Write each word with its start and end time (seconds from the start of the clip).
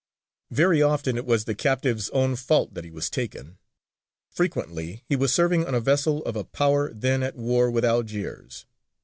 Very 0.49 0.81
often 0.81 1.15
it 1.15 1.27
was 1.27 1.45
the 1.45 1.53
captive's 1.53 2.09
own 2.09 2.35
fault 2.35 2.73
that 2.73 2.83
he 2.83 2.89
was 2.89 3.07
taken. 3.07 3.59
Frequently 4.31 5.03
he 5.07 5.15
was 5.15 5.31
serving 5.31 5.67
on 5.67 5.75
a 5.75 5.79
vessel 5.79 6.25
of 6.25 6.35
a 6.35 6.43
power 6.43 6.91
then 6.91 7.21
at 7.21 7.35
war 7.35 7.69
with 7.69 7.85
Algiers. 7.85 8.65